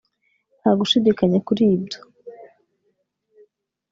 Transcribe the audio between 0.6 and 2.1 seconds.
gushidikanya kuri byo